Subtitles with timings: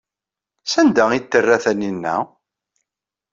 [0.71, 2.15] Sanda ay t-terra Taninna?